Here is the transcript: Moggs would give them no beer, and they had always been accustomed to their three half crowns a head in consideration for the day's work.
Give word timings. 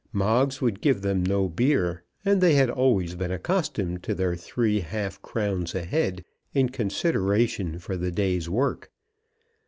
Moggs 0.11 0.61
would 0.63 0.81
give 0.81 1.03
them 1.03 1.21
no 1.21 1.47
beer, 1.47 2.01
and 2.25 2.41
they 2.41 2.55
had 2.55 2.71
always 2.71 3.13
been 3.13 3.29
accustomed 3.31 4.01
to 4.01 4.15
their 4.15 4.35
three 4.35 4.79
half 4.79 5.21
crowns 5.21 5.75
a 5.75 5.83
head 5.83 6.25
in 6.55 6.69
consideration 6.69 7.77
for 7.77 7.95
the 7.95 8.11
day's 8.11 8.49
work. 8.49 8.89